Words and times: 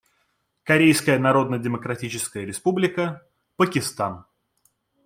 Корейская 0.63 1.19
Народно-Демократическая 1.19 2.43
Республика, 2.43 3.21
Пакистан. 3.55 4.25